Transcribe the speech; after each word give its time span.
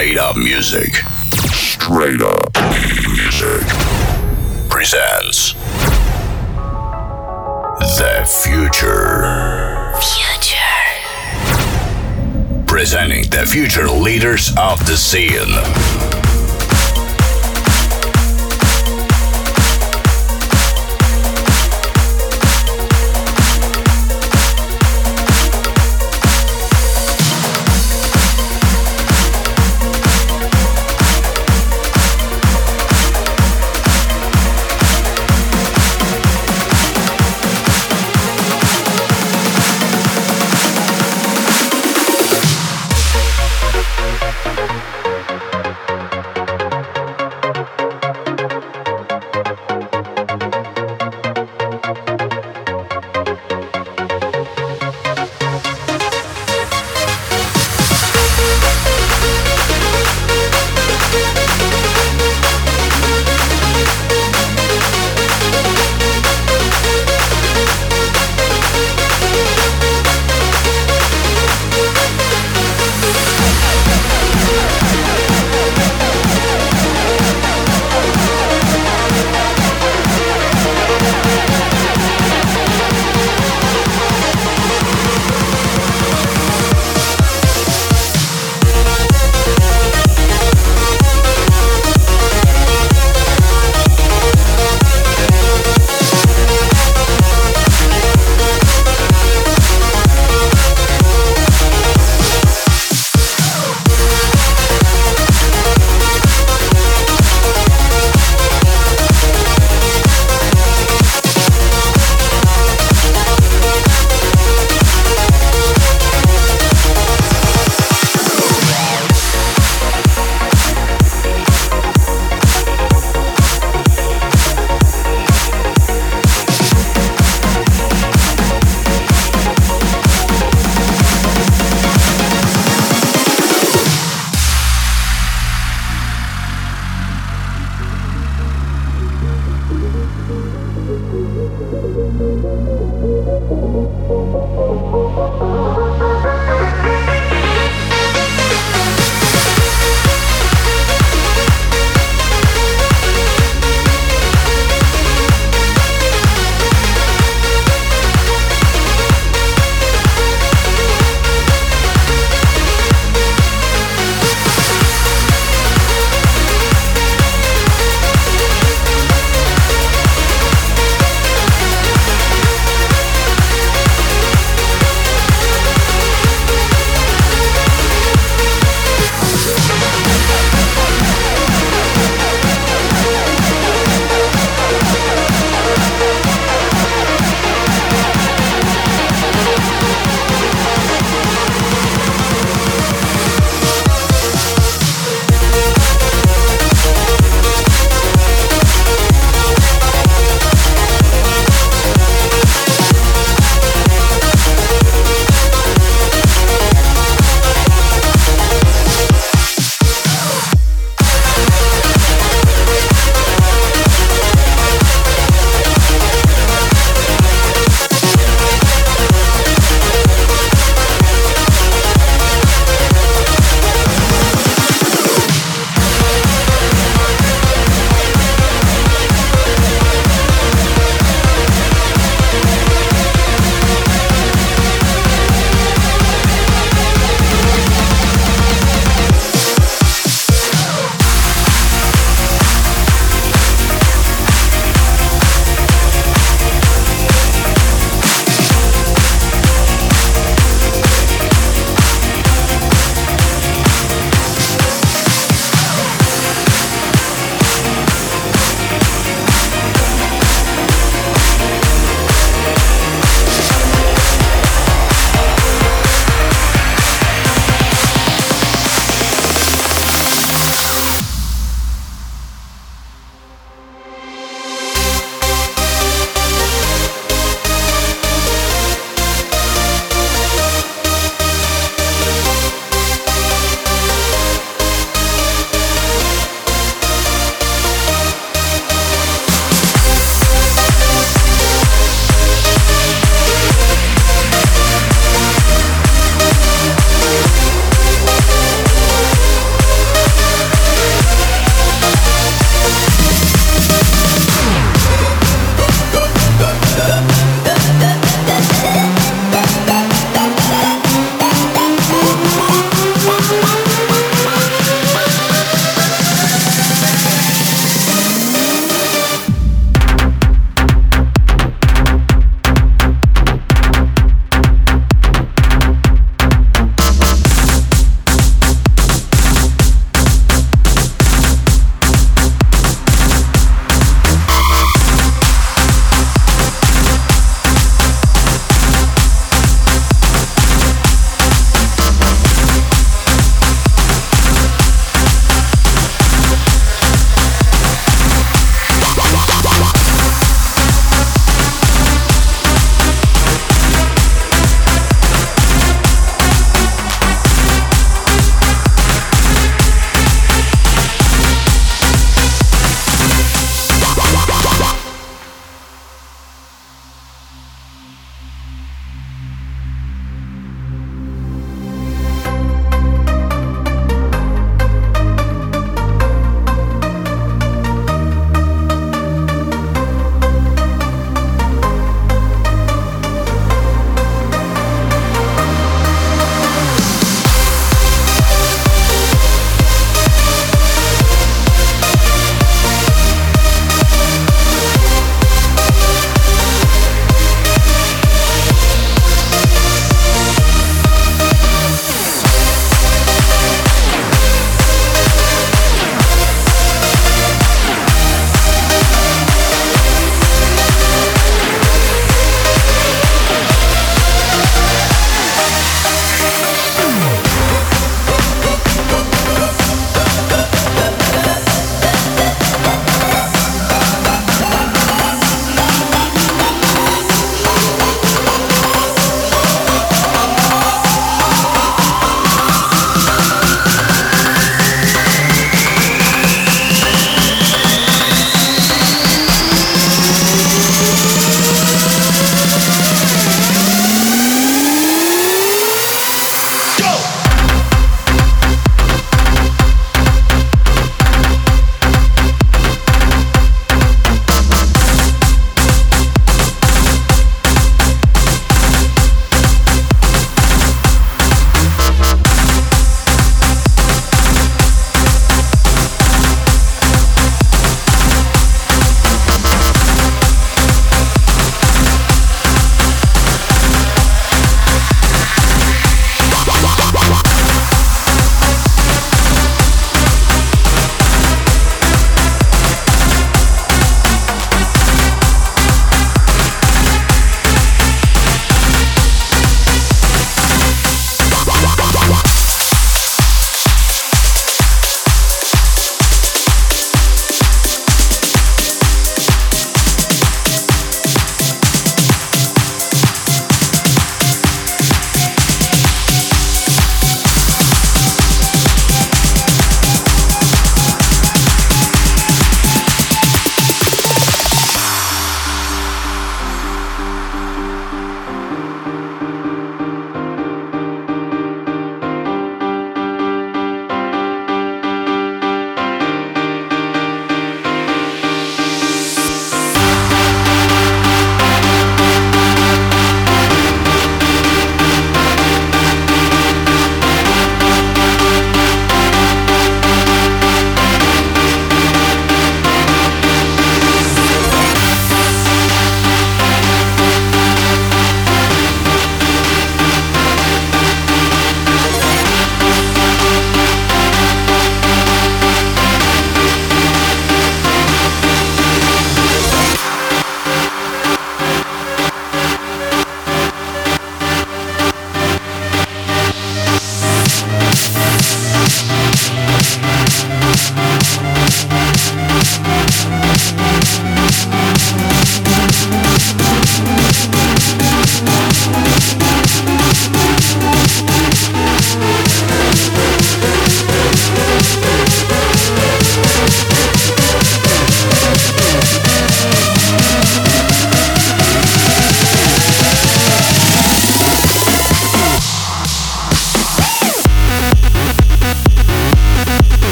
Straight 0.00 0.16
Up 0.16 0.34
Music. 0.34 0.94
Straight 1.44 2.22
Up 2.22 2.56
Music 3.12 3.60
presents 4.70 5.52
The 7.80 8.24
Future. 8.42 9.92
Future. 10.00 10.56
Presenting 12.66 13.28
the 13.28 13.44
future 13.46 13.88
leaders 13.90 14.54
of 14.56 14.78
the 14.86 14.96
scene. 14.96 16.29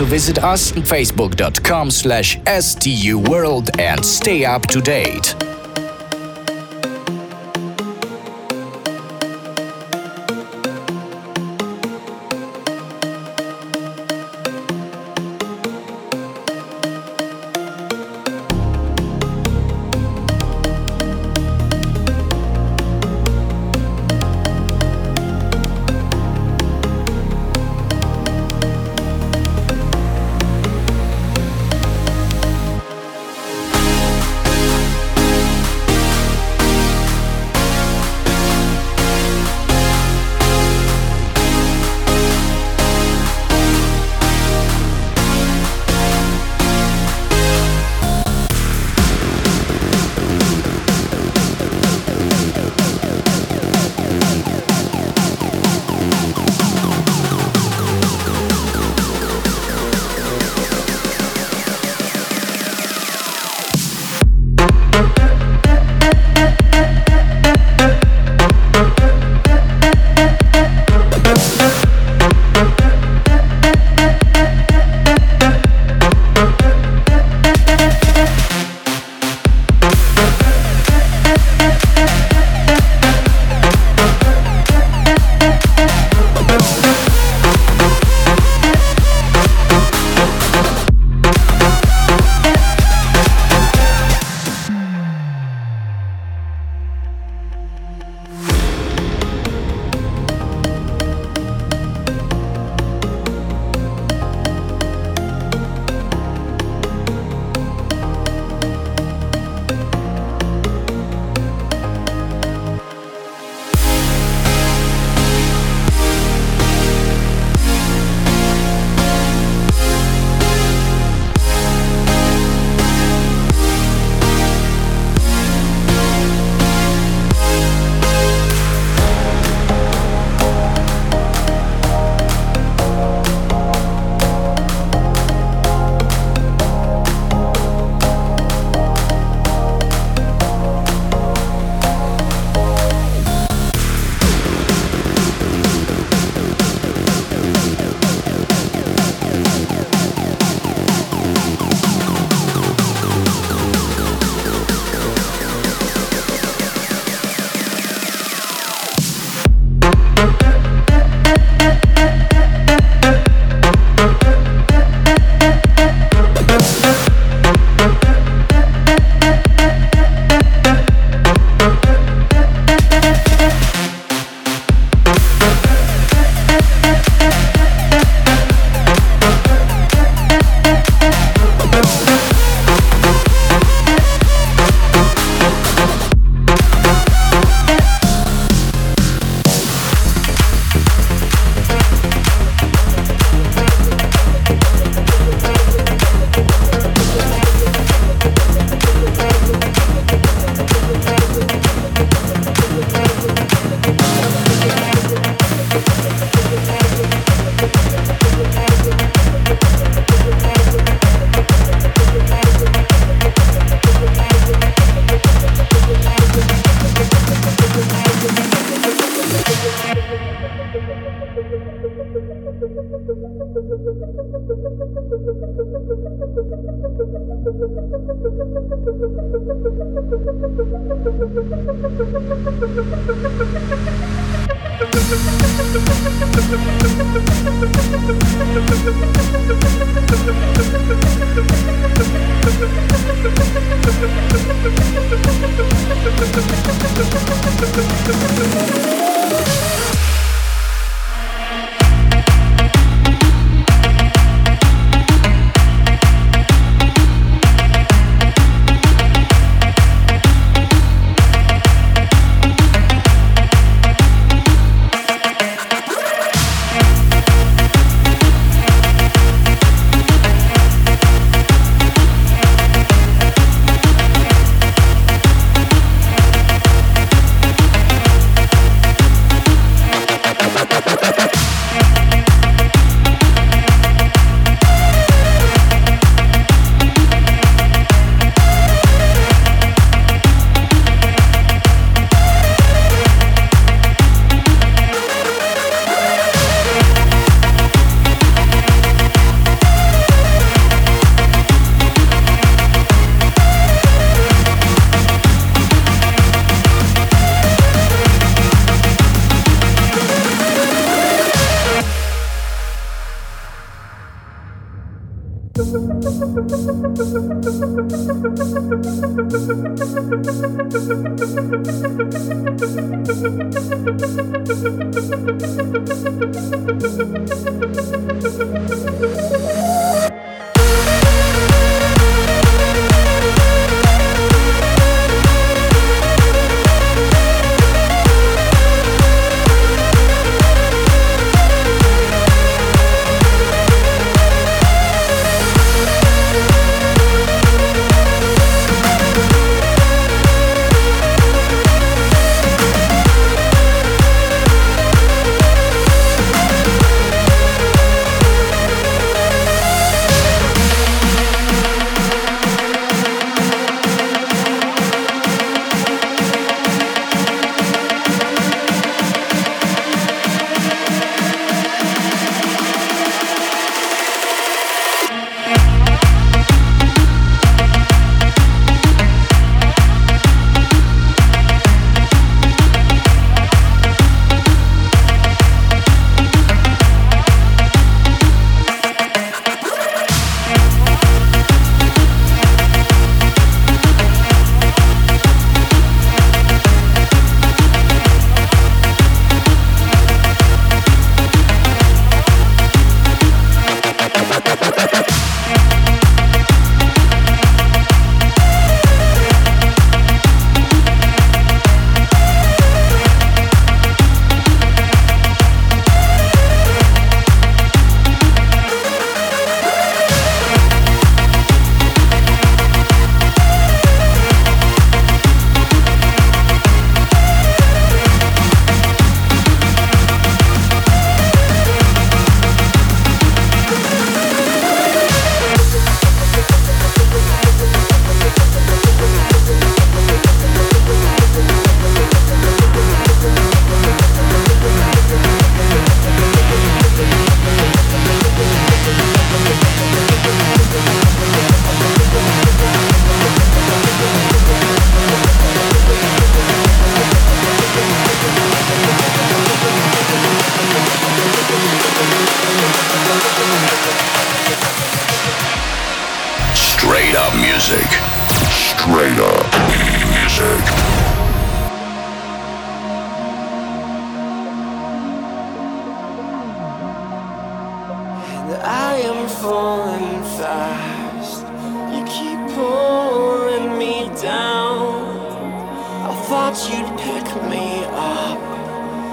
To 0.00 0.06
visit 0.06 0.38
us 0.42 0.72
on 0.72 0.82
facebook.com 0.82 1.90
slash 1.90 2.38
stuworld 2.38 3.78
and 3.78 4.02
stay 4.02 4.46
up 4.46 4.62
to 4.62 4.80
date. 4.80 5.34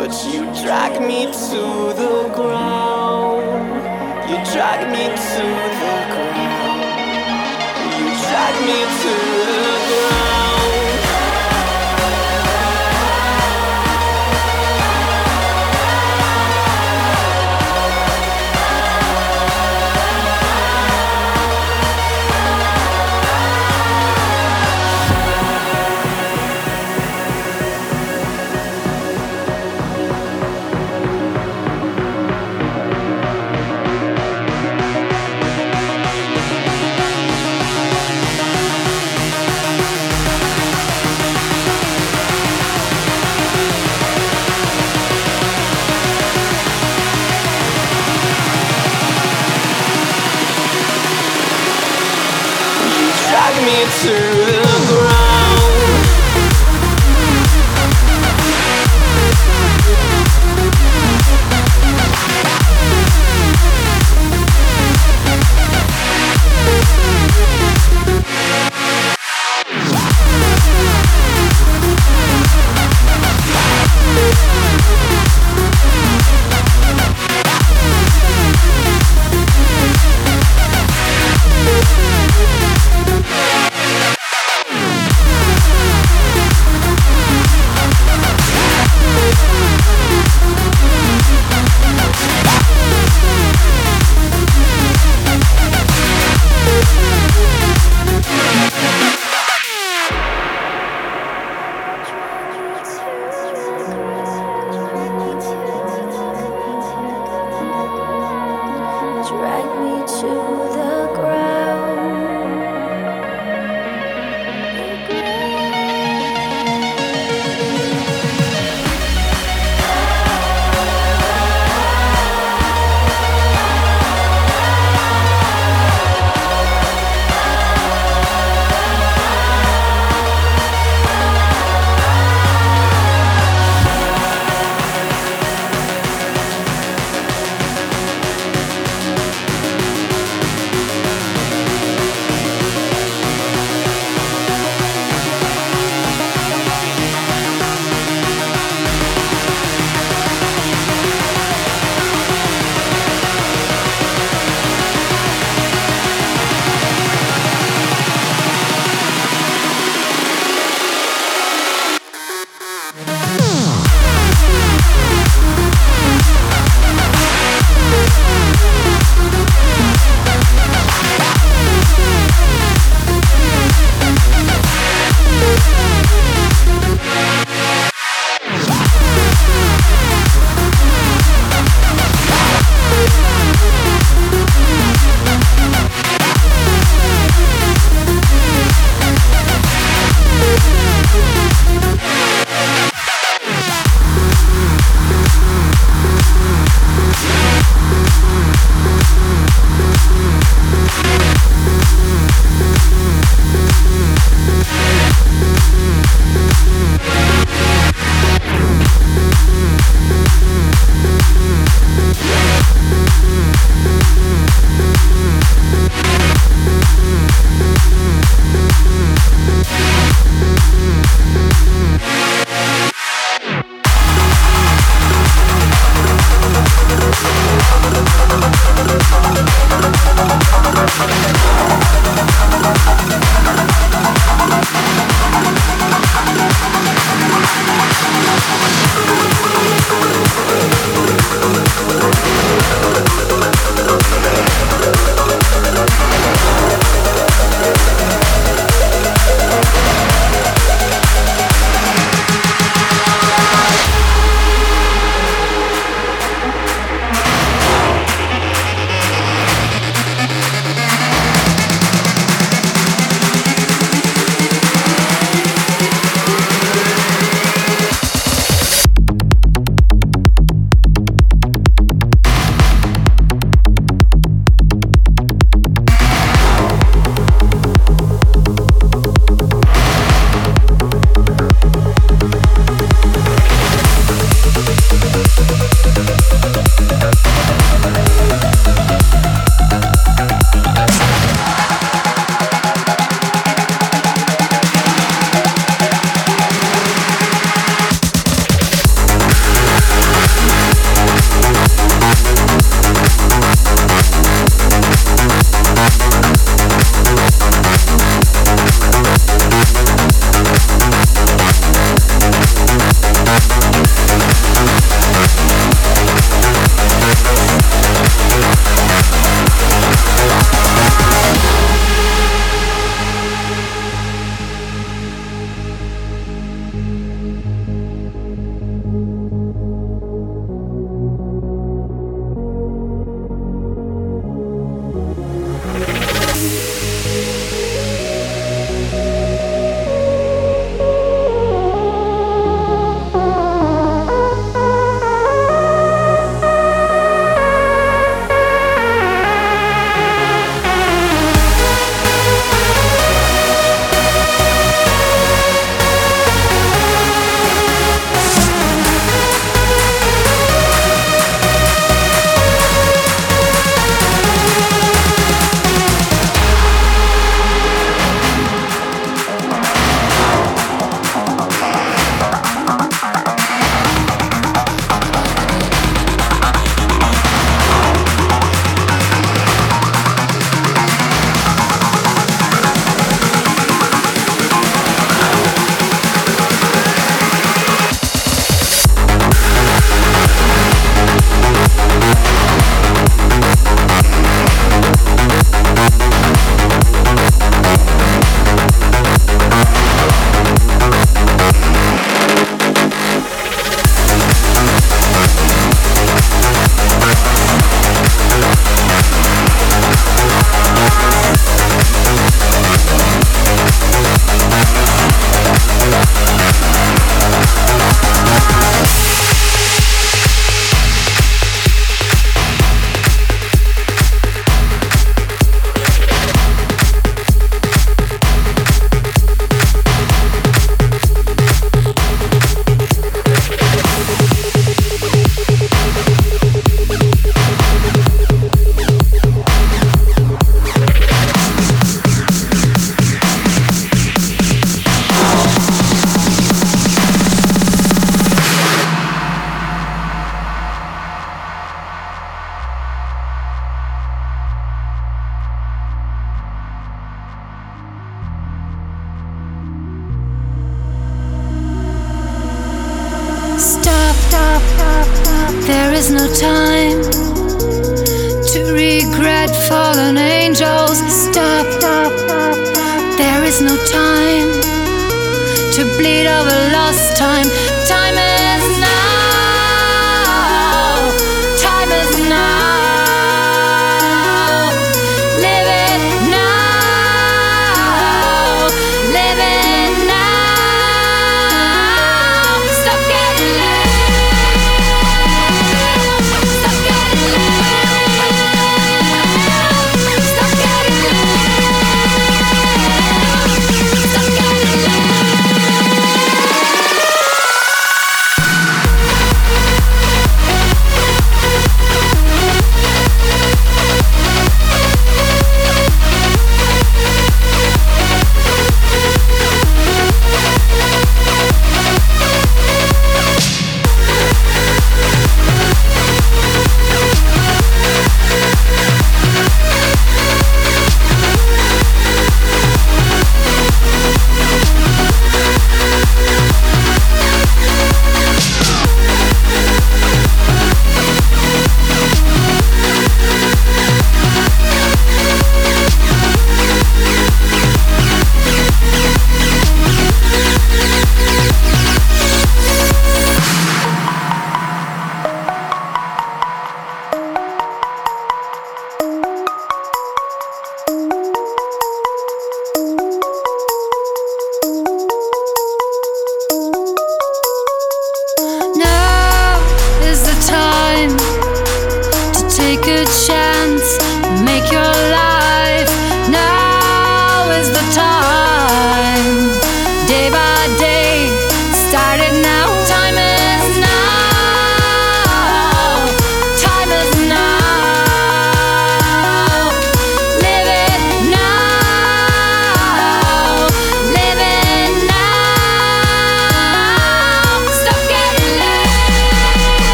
But 0.00 0.16
you 0.32 0.46
drag 0.64 0.98
me 1.02 1.26
to 1.26 1.60
the 2.00 2.32
ground. 2.34 3.44
You 4.30 4.36
drag 4.50 4.88
me 4.90 5.04
to 5.04 5.44
the 5.82 5.96
ground. 6.14 6.80
You 7.98 8.06
drag 8.24 8.54
me 8.64 8.78
to 9.02 9.12
the 9.52 9.59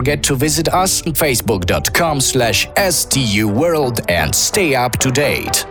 forget 0.00 0.22
to 0.22 0.34
visit 0.34 0.66
us 0.72 1.06
on 1.06 1.12
facebook.com 1.12 2.20
slash 2.20 2.66
stuworld 2.68 4.00
and 4.08 4.34
stay 4.34 4.74
up 4.74 4.92
to 4.92 5.10
date. 5.10 5.69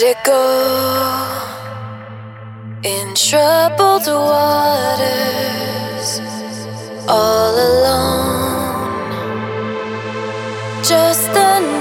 let 0.00 0.16
it 0.16 0.24
go 0.24 0.44
in 2.84 3.14
troubled 3.16 4.06
waters, 4.06 5.40
all 7.08 7.54
alone, 7.54 9.10
just 10.84 11.30
a. 11.30 11.77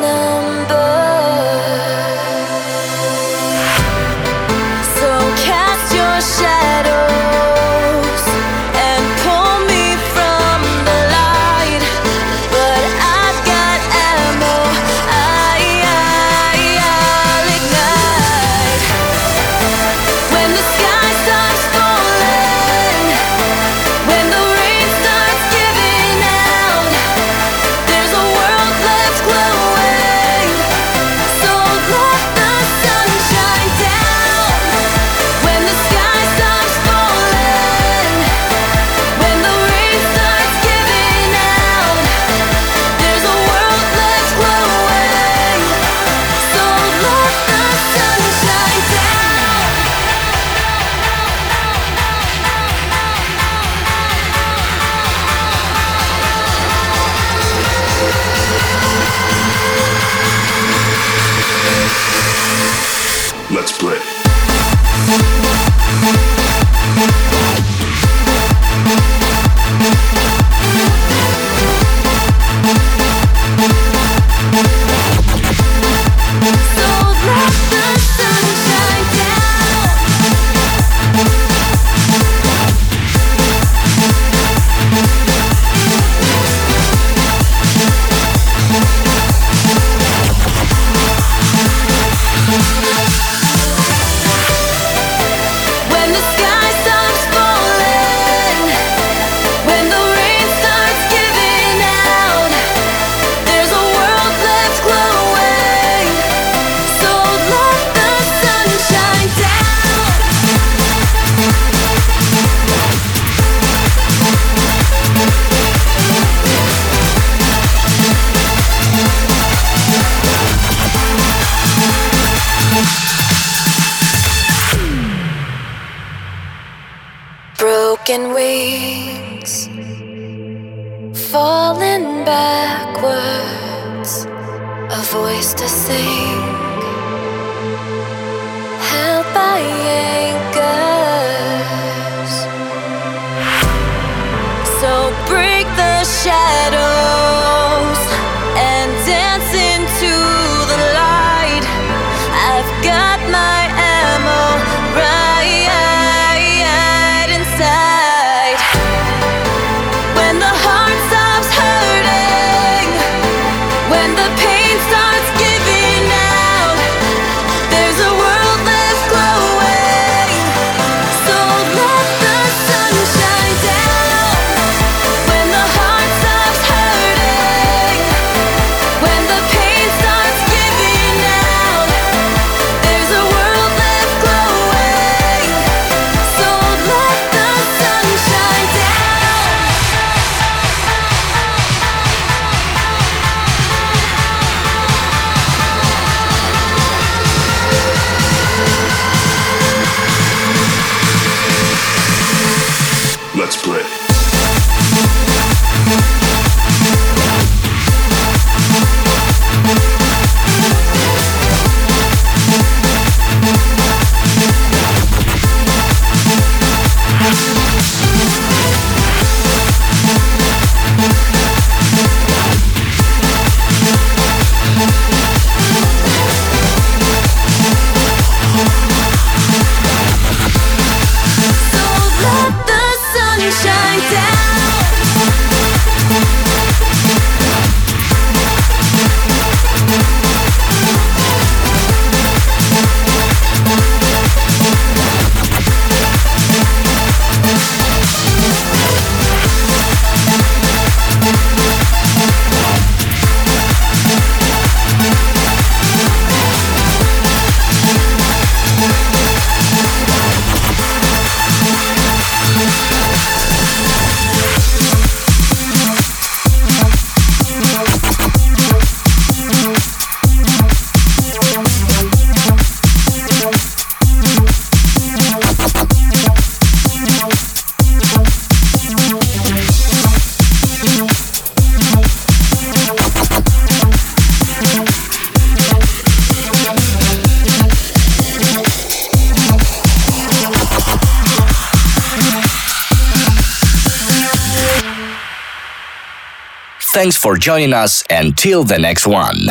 Thanks 296.97 297.15
for 297.15 297.37
joining 297.37 297.73
us 297.73 298.03
and 298.09 298.35
till 298.35 298.63
the 298.63 298.79
next 298.79 299.05
one. 299.05 299.49